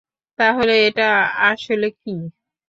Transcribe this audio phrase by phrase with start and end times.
[0.39, 1.09] তাহলে এটা
[1.49, 2.13] আসলে কী?